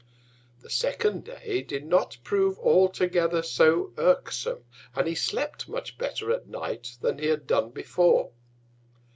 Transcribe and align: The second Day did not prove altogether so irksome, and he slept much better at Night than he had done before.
The 0.63 0.69
second 0.71 1.25
Day 1.25 1.61
did 1.61 1.85
not 1.85 2.17
prove 2.23 2.57
altogether 2.57 3.43
so 3.43 3.93
irksome, 3.99 4.65
and 4.95 5.05
he 5.07 5.13
slept 5.13 5.69
much 5.69 5.99
better 5.99 6.31
at 6.31 6.47
Night 6.47 6.97
than 7.01 7.19
he 7.19 7.27
had 7.27 7.45
done 7.45 7.69
before. 7.69 8.31